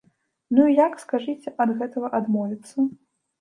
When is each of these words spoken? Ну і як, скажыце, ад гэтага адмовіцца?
Ну 0.59 0.63
і 0.71 0.77
як, 0.85 0.95
скажыце, 1.03 1.53
ад 1.67 1.75
гэтага 1.83 2.07
адмовіцца? 2.21 2.89